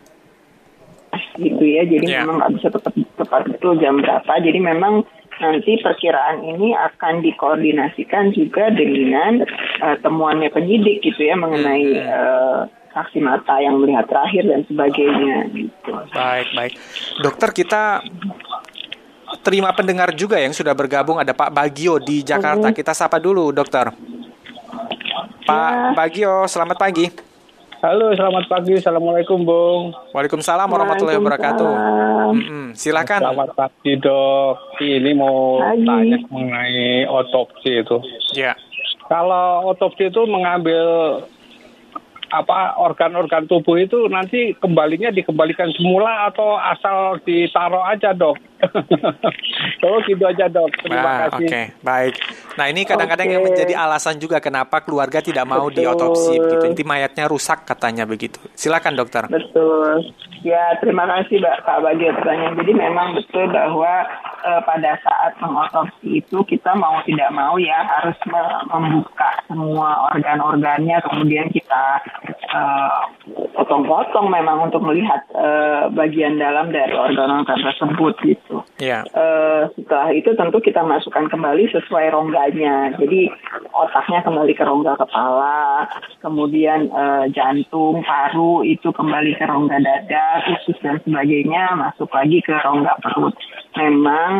gitu 1.40 1.64
ya, 1.64 1.82
jadi 1.88 2.06
yeah. 2.06 2.20
memang 2.24 2.42
nggak 2.42 2.52
bisa 2.60 2.68
tepat 2.72 2.94
tepat 3.16 3.42
betul 3.48 3.78
jam 3.80 4.00
berapa. 4.00 4.32
Jadi 4.40 4.58
memang 4.60 5.04
nanti 5.40 5.80
perkiraan 5.80 6.44
ini 6.44 6.76
akan 6.76 7.24
dikoordinasikan 7.24 8.30
juga 8.36 8.70
dengan 8.70 9.42
uh, 9.82 9.96
temuannya 9.98 10.52
penyidik 10.52 11.02
gitu 11.02 11.24
ya 11.24 11.34
mengenai 11.34 11.86
uh, 11.98 12.68
saksi 12.92 13.18
mata 13.24 13.56
yang 13.58 13.80
melihat 13.80 14.04
terakhir 14.06 14.44
dan 14.44 14.62
sebagainya 14.68 15.48
gitu. 15.56 15.92
Baik, 16.12 16.48
baik. 16.52 16.72
Dokter 17.24 17.50
kita 17.56 17.82
terima 19.40 19.72
pendengar 19.72 20.12
juga 20.12 20.36
yang 20.36 20.52
sudah 20.52 20.76
bergabung 20.76 21.16
ada 21.16 21.32
Pak 21.32 21.50
Bagio 21.50 21.96
di 21.98 22.20
Jakarta. 22.20 22.70
Kita 22.70 22.92
sapa 22.92 23.16
dulu, 23.16 23.50
Dokter. 23.50 23.88
Pak 25.42 25.72
ya. 25.72 25.90
Bagio, 25.96 26.34
selamat 26.46 26.76
pagi. 26.78 27.31
Halo, 27.82 28.14
selamat 28.14 28.46
pagi. 28.46 28.78
Assalamualaikum, 28.78 29.42
Bung. 29.42 29.90
Waalaikumsalam 30.14 30.70
warahmatullahi 30.70 31.18
wabarakatuh. 31.18 31.70
Hmm, 32.30 32.68
silakan. 32.78 33.26
Selamat 33.26 33.58
pagi, 33.58 33.98
Dok. 33.98 34.78
Ini 34.78 35.10
mau 35.18 35.58
pagi. 35.58 35.82
tanya 35.82 36.18
mengenai 36.30 37.10
otopsi 37.10 37.82
itu. 37.82 37.98
Ya. 38.38 38.54
Kalau 39.10 39.66
otopsi 39.74 40.14
itu 40.14 40.22
mengambil 40.30 40.86
apa 42.32 42.80
organ-organ 42.80 43.44
tubuh 43.44 43.76
itu 43.76 44.08
nanti 44.08 44.56
kembalinya 44.56 45.12
dikembalikan 45.12 45.68
semula 45.76 46.32
atau 46.32 46.56
asal 46.56 47.20
ditaruh 47.20 47.84
aja, 47.84 48.16
Dok? 48.16 48.52
oh 49.86 49.98
gitu 50.06 50.22
aja 50.22 50.46
dok. 50.46 50.70
Terima 50.82 51.02
ah, 51.02 51.18
kasih. 51.26 51.46
Oke, 51.46 51.50
okay. 51.50 51.64
baik. 51.82 52.14
Nah 52.58 52.66
ini 52.70 52.80
kadang-kadang 52.86 53.26
okay. 53.26 53.34
yang 53.34 53.44
menjadi 53.44 53.74
alasan 53.74 54.16
juga 54.22 54.38
kenapa 54.38 54.82
keluarga 54.84 55.18
tidak 55.18 55.44
mau 55.46 55.66
Betul. 55.68 55.78
diotopsi 55.82 56.34
begitu. 56.38 56.64
Inti 56.70 56.84
mayatnya 56.86 57.26
rusak 57.26 57.66
katanya 57.66 58.06
begitu. 58.06 58.38
Silakan 58.54 58.94
dokter. 58.94 59.26
Betul. 59.26 60.14
Ya 60.42 60.74
terima 60.82 61.06
kasih 61.06 61.38
Mbak 61.42 61.56
Pak 61.66 61.78
bagi 61.82 62.06
pertanyaan. 62.10 62.54
Jadi 62.58 62.72
memang 62.74 63.08
betul 63.18 63.46
bahwa 63.50 63.92
uh, 64.46 64.62
pada 64.62 64.98
saat 65.02 65.32
mengotopsi 65.42 66.22
itu 66.22 66.38
kita 66.46 66.78
mau 66.78 67.02
tidak 67.02 67.30
mau 67.34 67.58
ya 67.58 67.82
harus 67.98 68.16
membuka 68.70 69.42
semua 69.50 70.10
organ-organnya 70.14 71.02
kemudian 71.06 71.50
kita 71.50 72.02
uh, 72.54 73.10
potong-potong 73.56 74.30
memang 74.30 74.70
untuk 74.70 74.84
melihat 74.84 75.26
uh, 75.34 75.90
bagian 75.90 76.38
dalam 76.38 76.70
dari 76.70 76.94
organ-organ 76.94 77.58
tersebut 77.58 78.14
gitu. 78.22 78.62
Yeah. 78.78 78.92
Iya. 78.92 79.08
Uh, 79.16 79.62
setelah 79.72 80.08
itu 80.12 80.30
tentu 80.36 80.58
kita 80.60 80.84
masukkan 80.84 81.24
kembali 81.32 81.64
sesuai 81.72 82.12
rongganya. 82.12 82.92
Jadi 83.00 83.32
otaknya 83.72 84.20
kembali 84.20 84.52
ke 84.52 84.64
rongga 84.68 85.00
kepala, 85.00 85.88
kemudian 86.20 86.92
uh, 86.92 87.24
jantung, 87.32 88.04
paru 88.04 88.60
itu 88.68 88.92
kembali 88.92 89.32
ke 89.40 89.44
rongga 89.48 89.80
dada, 89.80 90.44
usus 90.52 90.76
dan 90.84 91.00
sebagainya 91.08 91.72
masuk 91.72 92.12
lagi 92.12 92.44
ke 92.44 92.52
rongga 92.52 92.92
perut. 93.00 93.32
Memang 93.80 94.31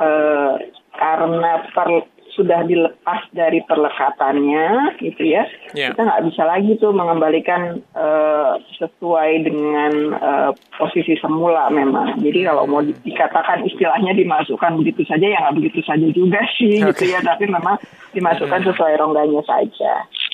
uh, 0.00 0.54
karena 0.94 1.52
per 1.74 1.88
sudah 2.34 2.66
dilepas 2.66 3.30
dari 3.30 3.62
perlekatannya 3.64 4.98
gitu 4.98 5.22
ya 5.22 5.46
yeah. 5.72 5.94
kita 5.94 6.02
nggak 6.02 6.24
bisa 6.26 6.42
lagi 6.42 6.74
tuh 6.82 6.90
mengembalikan 6.90 7.78
uh, 7.94 8.58
sesuai 8.74 9.46
dengan 9.46 9.92
uh, 10.18 10.50
posisi 10.74 11.14
semula 11.22 11.70
memang 11.70 12.18
jadi 12.18 12.50
kalau 12.50 12.66
mau 12.66 12.82
dikatakan 12.82 13.62
istilahnya 13.62 14.18
dimasukkan 14.18 14.74
begitu 14.82 15.06
saja 15.06 15.30
ya 15.30 15.38
nggak 15.46 15.56
begitu 15.62 15.80
saja 15.86 16.06
juga 16.10 16.42
sih 16.58 16.82
okay. 16.82 16.90
gitu 16.90 17.14
ya 17.14 17.22
tapi 17.22 17.46
memang 17.46 17.78
dimasukkan 18.12 18.60
hmm. 18.66 18.68
sesuai 18.74 18.94
rongganya 18.98 19.42
saja 19.46 19.92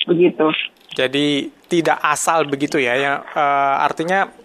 begitu 0.09 0.49
jadi 0.97 1.53
tidak 1.69 2.01
asal 2.01 2.43
begitu 2.49 2.81
ya 2.81 2.97
yang 2.97 3.17
uh, 3.37 3.85
artinya 3.85 4.40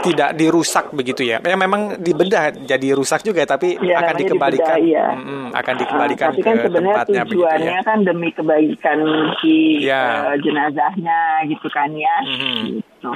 tidak 0.00 0.32
dirusak 0.32 0.90
begitu 0.90 1.22
ya. 1.22 1.38
Ya 1.38 1.54
memang 1.54 2.00
dibedah 2.00 2.50
jadi 2.56 2.88
rusak 2.92 3.20
juga 3.20 3.44
tapi 3.44 3.76
Ya, 3.78 4.00
akan 4.00 4.14
dikembalikan 4.16 4.76
dibedah, 4.76 4.78
iya. 4.80 5.06
Mm-mm, 5.14 5.44
akan 5.52 5.74
dikembalikan 5.76 6.26
Ah, 6.26 6.32
tapi 6.32 6.42
kan 6.42 6.54
ke 6.54 6.62
sebenarnya 6.64 6.94
tempatnya 6.96 7.22
begitu 7.22 7.34
tujuannya 7.36 7.76
ya. 7.76 7.86
kan 7.86 7.98
demi 8.02 8.28
kebaikan 8.32 8.98
si 9.38 9.54
Ya. 9.82 10.04
eh, 10.32 10.36
jenazahnya 10.40 11.18
gitu 11.46 11.66
kan 11.68 11.90
ya. 11.92 12.16
Mhm. 12.24 12.58
Gitu. 12.80 13.10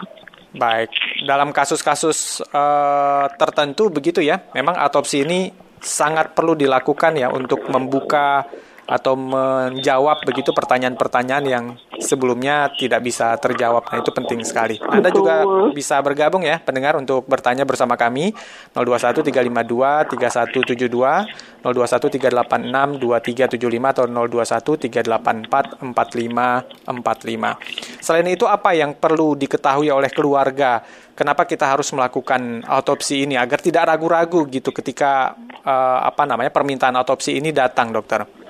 Baik, 0.55 0.91
dalam 1.25 1.51
kasus-kasus 1.51 2.19
eh, 2.45 3.25
tertentu 3.35 3.91
begitu 3.91 4.23
ya, 4.23 4.39
memang 4.53 4.77
autopsi 4.77 5.27
ini 5.27 5.51
sangat 5.81 6.33
perlu 6.33 6.55
dilakukan 6.55 7.13
ya 7.15 7.29
untuk 7.29 7.67
membuka 7.69 8.47
atau 8.85 9.17
menjawab 9.17 10.29
begitu 10.29 10.53
pertanyaan-pertanyaan 10.53 11.45
yang 11.45 11.81
sebelumnya 11.97 12.69
tidak 12.77 13.01
bisa 13.01 13.33
terjawab. 13.41 13.89
Nah, 13.89 14.05
itu 14.05 14.13
penting 14.13 14.45
sekali. 14.45 14.77
Anda 14.85 15.09
juga 15.09 15.41
bisa 15.73 15.97
bergabung 16.05 16.45
ya, 16.45 16.61
pendengar 16.61 17.01
untuk 17.01 17.25
bertanya 17.25 17.65
bersama 17.65 17.97
kami 17.97 18.37
021 18.77 19.25
352 19.25 20.13
3172, 20.13 21.65
021 21.65 21.65
386 21.65 23.01
2375 23.01 23.95
atau 23.97 24.05
021 24.05 24.93
384 24.93 25.81
4545. 25.81 28.05
Selain 28.05 28.29
itu 28.29 28.45
apa 28.45 28.77
yang 28.77 28.93
perlu 28.93 29.33
diketahui 29.33 29.89
oleh 29.89 30.13
keluarga? 30.13 30.85
Kenapa 31.15 31.47
kita 31.47 31.71
harus 31.71 31.95
melakukan 31.95 32.67
autopsi 32.67 33.23
ini 33.25 33.39
agar 33.39 33.63
tidak 33.63 33.87
ragu-ragu 33.87 34.51
gitu 34.51 34.75
ketika 34.75 35.39
eh, 35.63 35.99
apa 36.05 36.27
namanya 36.27 36.51
permintaan 36.51 36.99
autopsi 36.99 37.39
ini 37.39 37.55
datang, 37.55 37.95
dokter? 37.95 38.44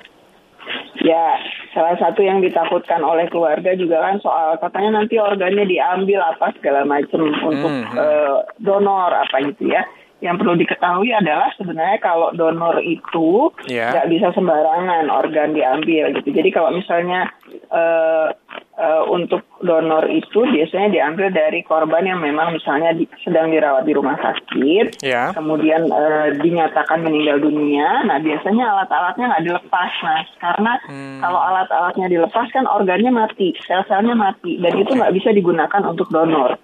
Ya, 1.05 1.37
salah 1.71 2.01
satu 2.01 2.25
yang 2.25 2.41
ditakutkan 2.41 3.05
oleh 3.05 3.29
keluarga 3.29 3.77
juga 3.77 4.01
kan 4.01 4.17
soal 4.19 4.57
katanya 4.57 4.99
nanti 4.99 5.21
organnya 5.21 5.69
diambil 5.69 6.25
apa 6.25 6.49
segala 6.57 6.81
macam 6.83 7.29
untuk 7.29 7.69
Mhm. 7.69 7.93
eh, 7.93 8.37
donor 8.59 9.13
apa 9.13 9.37
gitu 9.45 9.69
ya. 9.69 9.85
Yang 10.19 10.41
perlu 10.41 10.57
diketahui 10.57 11.13
adalah 11.13 11.53
sebenarnya 11.53 12.01
kalau 12.01 12.33
donor 12.33 12.81
itu 12.81 13.53
Ya. 13.69 13.93
nggak 13.93 14.09
bisa 14.09 14.33
sembarangan 14.33 15.13
organ 15.13 15.53
diambil 15.53 16.17
gitu. 16.17 16.33
Jadi 16.33 16.49
kalau 16.49 16.73
misalnya 16.73 17.29
eh, 17.75 18.29
eh, 18.77 19.03
untuk 19.09 19.43
donor 19.59 20.07
itu 20.07 20.47
biasanya 20.47 20.89
diambil 20.91 21.29
dari 21.29 21.61
korban 21.61 22.05
yang 22.05 22.19
memang 22.19 22.53
misalnya 22.53 22.91
di- 22.93 23.11
sedang 23.21 23.51
dirawat 23.51 23.83
di 23.83 23.93
rumah 23.93 24.15
sakit 24.17 25.01
Ya. 25.01 25.35
kemudian 25.35 25.85
eh, 25.85 26.39
dinyatakan 26.39 27.03
meninggal 27.03 27.39
dunia. 27.41 28.03
Nah, 28.05 28.19
biasanya 28.19 28.65
alat-alatnya 28.69 29.25
nggak 29.29 29.45
dilepas, 29.45 29.93
mas, 30.01 30.29
karena 30.39 30.73
Hmm. 30.85 31.19
kalau 31.19 31.41
alat-alatnya 31.41 32.07
dilepas 32.09 32.47
kan 32.49 32.65
organnya 32.65 33.11
mati, 33.11 33.53
sel-selnya 33.61 34.15
mati, 34.15 34.57
dan 34.57 34.75
itu 34.75 34.91
nggak 34.91 35.13
bisa 35.13 35.31
digunakan 35.31 35.83
untuk 35.85 36.07
donor. 36.09 36.55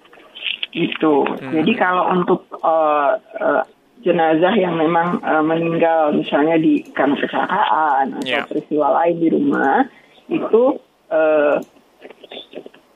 Gitu. 0.71 1.27
Hmm. 1.27 1.51
Jadi 1.51 1.71
kalau 1.75 2.07
untuk 2.09 2.47
eh, 2.55 3.11
eh, 3.37 3.63
jenazah 4.01 4.55
yang 4.55 4.73
memang 4.73 5.19
eh, 5.19 5.43
meninggal, 5.43 6.15
misalnya 6.15 6.55
di 6.55 6.79
karena 6.89 7.15
kecelakaan 7.17 8.15
atau 8.15 8.25
Ya. 8.25 8.47
peristiwa 8.47 8.87
lain 8.97 9.15
di 9.17 9.27
rumah, 9.29 9.83
itu 10.27 10.79
eh, 11.11 11.55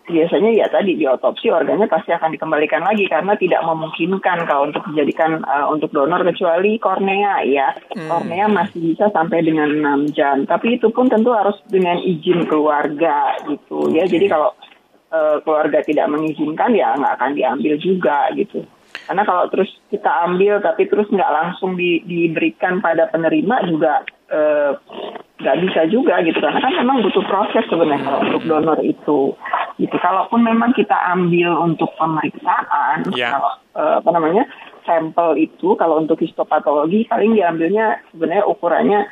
biasanya 0.05 0.51
ya 0.53 0.67
tadi 0.69 0.93
di 0.93 1.05
otopsi 1.09 1.49
organnya 1.49 1.89
pasti 1.89 2.13
akan 2.13 2.37
dikembalikan 2.37 2.85
lagi 2.85 3.09
karena 3.09 3.33
tidak 3.41 3.65
memungkinkan 3.65 4.45
kalau 4.45 4.69
untuk 4.69 4.85
dijadikan 4.93 5.41
uh, 5.41 5.65
untuk 5.73 5.89
donor 5.89 6.21
kecuali 6.21 6.77
kornea 6.77 7.41
ya. 7.41 7.73
Kornea 7.89 8.45
masih 8.45 8.93
bisa 8.93 9.09
sampai 9.09 9.41
dengan 9.41 9.65
6 10.05 10.13
jam 10.13 10.45
tapi 10.45 10.77
itu 10.77 10.93
pun 10.93 11.09
tentu 11.09 11.33
harus 11.33 11.57
dengan 11.65 11.97
izin 11.97 12.45
keluarga 12.45 13.33
gitu. 13.49 13.89
Ya 13.89 14.05
jadi 14.05 14.29
kalau 14.29 14.53
uh, 15.09 15.41
keluarga 15.41 15.81
tidak 15.81 16.05
mengizinkan 16.13 16.77
ya 16.77 16.93
nggak 16.93 17.15
akan 17.17 17.31
diambil 17.33 17.73
juga 17.81 18.29
gitu. 18.37 18.61
Karena 19.09 19.25
kalau 19.25 19.49
terus 19.49 19.69
kita 19.89 20.09
ambil 20.29 20.61
tapi 20.61 20.85
terus 20.85 21.09
nggak 21.09 21.33
langsung 21.33 21.73
di- 21.73 22.05
diberikan 22.05 22.79
pada 22.79 23.05
penerima 23.11 23.67
juga 23.69 24.01
eh, 24.31 24.71
nggak 25.35 25.57
bisa 25.67 25.81
juga 25.91 26.23
gitu 26.23 26.39
karena 26.39 26.63
kan 26.63 26.73
memang 26.79 27.03
butuh 27.03 27.23
proses 27.27 27.67
sebenarnya 27.67 28.23
untuk 28.23 28.47
donor 28.47 28.79
itu 28.79 29.35
gitu 29.75 29.95
kalaupun 29.99 30.39
memang 30.39 30.71
kita 30.71 30.95
ambil 31.11 31.59
untuk 31.59 31.91
pemeriksaan 31.99 33.03
Ya. 33.11 33.35
kalau 33.35 33.51
eh, 33.75 33.95
apa 33.99 34.09
namanya 34.15 34.47
sampel 34.87 35.35
itu 35.35 35.75
kalau 35.75 35.99
untuk 35.99 36.23
histopatologi 36.23 37.03
paling 37.11 37.35
diambilnya 37.35 37.99
sebenarnya 38.15 38.47
ukurannya 38.47 39.11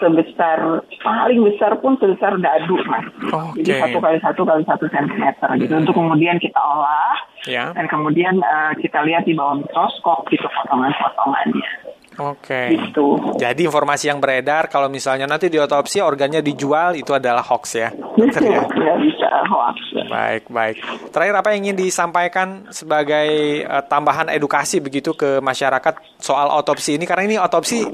sebesar 0.00 0.82
paling 1.04 1.44
besar 1.44 1.76
pun 1.78 2.00
sebesar 2.00 2.40
dadu 2.40 2.80
mas 2.88 3.04
Oke. 3.30 3.60
jadi 3.60 3.86
satu 3.86 3.98
kali 4.00 4.18
satu 4.24 4.42
kali 4.42 4.62
satu 4.64 4.88
sentimeter 4.88 5.48
gitu 5.60 5.74
untuk 5.76 5.94
kemudian 5.94 6.40
kita 6.40 6.58
olah 6.58 7.12
Ya. 7.42 7.74
dan 7.74 7.90
kemudian 7.90 8.38
eh, 8.38 8.72
kita 8.80 9.02
lihat 9.04 9.26
di 9.26 9.34
bawah 9.34 9.60
mikroskop 9.60 10.30
gitu 10.32 10.46
potongan-potongannya 10.48 11.91
Oke. 12.20 12.76
gitu. 12.76 13.16
Jadi 13.40 13.64
informasi 13.64 14.12
yang 14.12 14.20
beredar 14.20 14.68
kalau 14.68 14.92
misalnya 14.92 15.24
nanti 15.24 15.48
di 15.48 15.56
otopsi 15.56 16.04
organnya 16.04 16.44
dijual 16.44 16.92
itu 16.98 17.16
adalah 17.16 17.40
hoax 17.40 17.64
ya. 17.76 17.88
Dokter 17.92 18.42
ya. 18.44 18.60
Nggak 18.68 18.98
bisa 19.00 19.28
hoax. 19.48 19.76
Baik, 20.12 20.42
baik. 20.52 20.76
Terakhir 21.08 21.34
apa 21.40 21.48
yang 21.54 21.58
ingin 21.68 21.76
disampaikan 21.88 22.68
sebagai 22.68 23.28
eh, 23.64 23.84
tambahan 23.88 24.28
edukasi 24.28 24.84
begitu 24.84 25.16
ke 25.16 25.40
masyarakat 25.40 26.20
soal 26.20 26.52
otopsi 26.52 27.00
ini 27.00 27.08
karena 27.08 27.24
ini 27.24 27.36
otopsi 27.40 27.88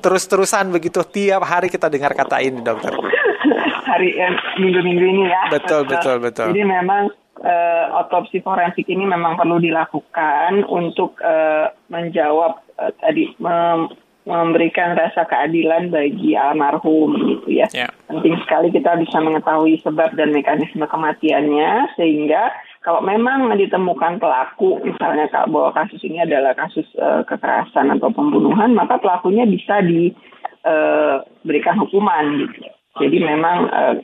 terus-terusan 0.00 0.72
begitu 0.72 1.04
tiap 1.04 1.44
hari 1.44 1.68
kita 1.68 1.92
dengar 1.92 2.16
kata 2.16 2.40
ini, 2.40 2.64
dokter. 2.64 2.96
Hari 3.90 4.08
eh, 4.16 4.32
minggu-minggu 4.56 5.04
ini 5.04 5.22
ya. 5.28 5.42
Betul, 5.50 5.82
betul, 5.84 6.22
betul. 6.22 6.54
Jadi 6.54 6.62
memang 6.62 7.10
eh, 7.44 7.86
otopsi 7.96 8.40
forensik 8.44 8.88
ini 8.88 9.04
memang 9.08 9.36
perlu 9.36 9.60
dilakukan 9.60 10.64
untuk 10.68 11.16
eh, 11.24 11.72
menjawab 11.88 12.60
eh, 12.80 12.92
tadi 13.00 13.24
mem- 13.40 13.88
memberikan 14.28 14.94
rasa 14.94 15.24
keadilan 15.24 15.88
bagi 15.88 16.36
almarhum 16.36 17.16
gitu 17.24 17.56
ya. 17.56 17.66
Ya. 17.72 17.88
Penting 18.04 18.36
sekali 18.44 18.68
kita 18.68 19.00
bisa 19.00 19.16
mengetahui 19.16 19.80
sebab 19.80 20.12
dan 20.12 20.36
mekanisme 20.36 20.84
kematiannya 20.84 21.96
sehingga 21.96 22.52
kalau 22.84 23.00
memang 23.00 23.48
ditemukan 23.56 24.20
pelaku 24.20 24.76
misalnya 24.84 25.28
kalau 25.32 25.48
bahwa 25.52 25.70
kasus 25.84 26.00
ini 26.04 26.20
adalah 26.20 26.52
kasus 26.52 26.84
eh, 27.00 27.24
kekerasan 27.24 27.96
atau 27.96 28.12
pembunuhan 28.12 28.76
maka 28.76 29.00
pelakunya 29.00 29.48
bisa 29.48 29.80
diberikan 29.80 31.80
hukuman 31.80 32.44
gitu. 32.44 32.68
Jadi 33.00 33.16
memang 33.24 33.58
eh, 33.72 33.96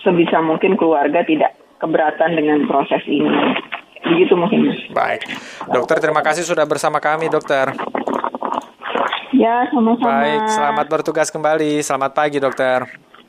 sebisa 0.00 0.38
mungkin 0.38 0.78
keluarga 0.78 1.26
tidak 1.26 1.55
keberatan 1.80 2.36
dengan 2.36 2.64
proses 2.68 3.02
ini. 3.08 3.28
Begitu 4.06 4.34
mungkin. 4.38 4.70
Baik. 4.94 5.26
Dokter 5.66 5.98
terima 5.98 6.22
kasih 6.22 6.46
sudah 6.46 6.62
bersama 6.62 7.02
kami, 7.02 7.26
dokter. 7.26 7.74
Ya, 9.34 9.66
sama-sama. 9.68 10.22
Baik, 10.22 10.42
selamat 10.48 10.86
bertugas 10.88 11.28
kembali. 11.28 11.82
Selamat 11.82 12.12
pagi, 12.14 12.38
dokter. 12.38 12.86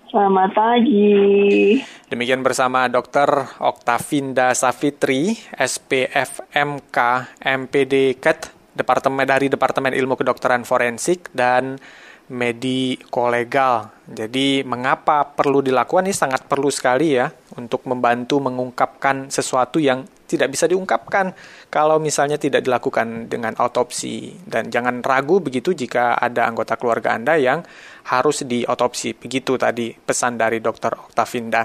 Selamat 0.08 0.56
pagi. 0.56 1.84
Demikian 2.08 2.40
bersama 2.40 2.88
Dr. 2.88 3.60
Oktavinda 3.60 4.56
Safitri, 4.56 5.36
SPFMK, 5.52 6.98
MPD 7.44 8.16
KET, 8.16 8.56
Departemen 8.72 9.28
dari 9.28 9.52
Departemen 9.52 9.92
Ilmu 9.92 10.16
Kedokteran 10.16 10.64
Forensik 10.64 11.28
dan 11.36 11.76
Mediko 12.28 13.32
Legal. 13.32 13.88
Jadi 14.08 14.64
mengapa 14.64 15.24
perlu 15.24 15.64
dilakukan 15.64 16.08
ini 16.08 16.16
sangat 16.16 16.44
perlu 16.48 16.68
sekali 16.68 17.16
ya 17.16 17.32
untuk 17.56 17.88
membantu 17.88 18.40
mengungkapkan 18.44 19.32
sesuatu 19.32 19.80
yang 19.80 20.04
tidak 20.28 20.52
bisa 20.52 20.68
diungkapkan 20.68 21.32
kalau 21.72 22.04
misalnya 22.04 22.36
tidak 22.36 22.68
dilakukan 22.68 23.32
dengan 23.32 23.56
autopsi 23.56 24.36
dan 24.44 24.68
jangan 24.68 25.00
ragu 25.00 25.40
begitu 25.40 25.72
jika 25.72 26.20
ada 26.20 26.44
anggota 26.44 26.76
keluarga 26.76 27.16
Anda 27.16 27.40
yang 27.40 27.64
harus 28.12 28.44
diotopsi. 28.44 29.16
Begitu 29.16 29.56
tadi 29.56 29.96
pesan 29.96 30.36
dari 30.36 30.60
Dr. 30.60 31.12
Oktavinda. 31.12 31.64